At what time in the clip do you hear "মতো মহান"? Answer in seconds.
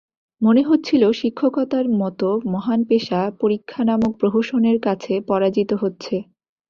2.01-2.79